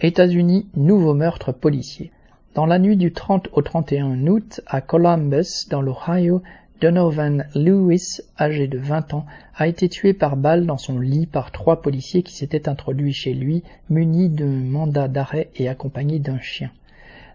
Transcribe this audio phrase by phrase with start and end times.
[0.00, 2.12] États-Unis, nouveau meurtre policier.
[2.54, 6.40] Dans la nuit du 30 au 31 août, à Columbus, dans l'Ohio,
[6.80, 9.26] Donovan Lewis, âgé de 20 ans,
[9.56, 13.34] a été tué par balle dans son lit par trois policiers qui s'étaient introduits chez
[13.34, 16.70] lui, munis d'un mandat d'arrêt et accompagnés d'un chien.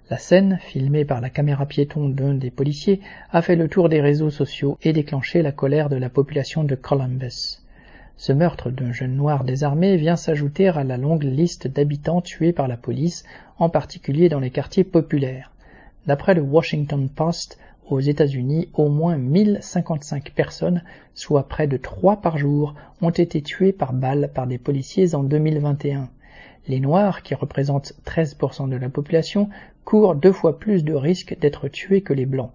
[0.10, 3.02] La scène, filmée par la caméra piéton d'un des policiers,
[3.34, 6.76] a fait le tour des réseaux sociaux et déclenché la colère de la population de
[6.76, 7.63] Columbus.
[8.16, 12.68] Ce meurtre d'un jeune noir désarmé vient s'ajouter à la longue liste d'habitants tués par
[12.68, 13.24] la police,
[13.58, 15.52] en particulier dans les quartiers populaires.
[16.06, 17.58] D'après le Washington Post,
[17.90, 23.74] aux États-Unis, au moins 1055 personnes, soit près de 3 par jour, ont été tuées
[23.74, 26.10] par balle par des policiers en 2021.
[26.68, 29.50] Les Noirs, qui représentent 13% de la population,
[29.84, 32.52] courent deux fois plus de risques d'être tués que les Blancs.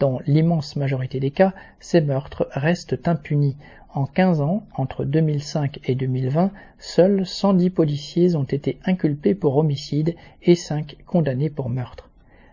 [0.00, 3.58] Dans l'immense majorité des cas, ces meurtres restent impunis.
[3.92, 10.16] En 15 ans, entre 2005 et 2020, seuls 110 policiers ont été inculpés pour homicide
[10.42, 12.08] et 5 condamnés pour meurtre.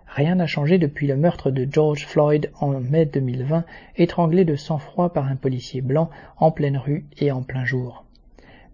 [0.07, 3.63] Rien n'a changé depuis le meurtre de George Floyd en mai 2020,
[3.95, 8.03] étranglé de sang-froid par un policier blanc en pleine rue et en plein jour.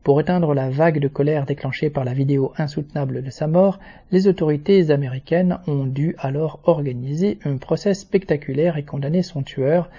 [0.03, 3.79] Pour éteindre la vague de colère déclenchée par la vidéo insoutenable de sa mort,
[4.11, 9.89] les autorités américaines ont dû alors organiser un procès spectaculaire et condamner son tueur,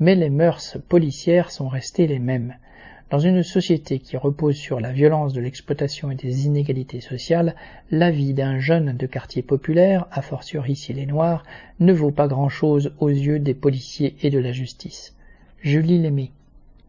[0.00, 2.56] mais les mœurs policières sont restées les mêmes.
[3.08, 7.54] Dans une société qui repose sur la violence de l'exploitation et des inégalités sociales,
[7.90, 11.42] la vie d'un jeune de quartier populaire, a fortiori s'il est noir,
[11.80, 15.16] ne vaut pas grand-chose aux yeux des policiers et de la justice.
[15.62, 16.32] Julie Lémé